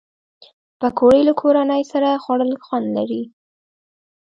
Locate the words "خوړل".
2.23-2.51